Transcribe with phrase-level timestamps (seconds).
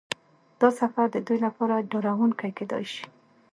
[0.61, 3.05] دا سفر د دوی لپاره ډارونکی کیدای شي